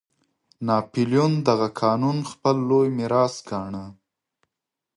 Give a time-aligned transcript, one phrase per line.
[0.67, 3.85] ناپلیون دغه قانون خپل لوی میراث ګاڼه.